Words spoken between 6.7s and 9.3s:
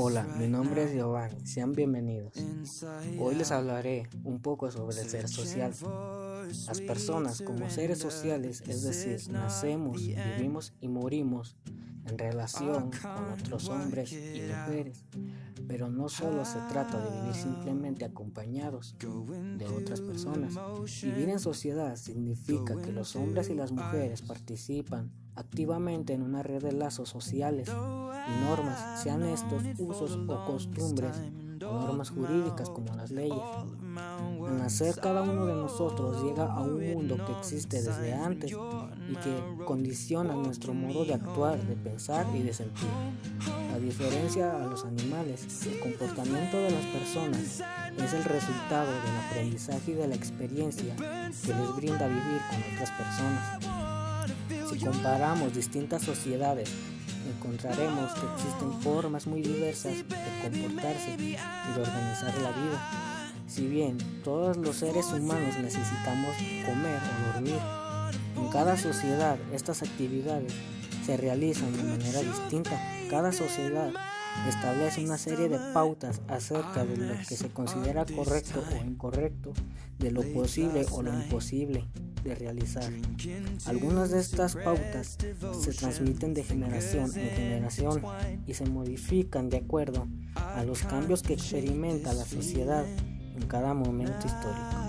personas como seres sociales, es decir,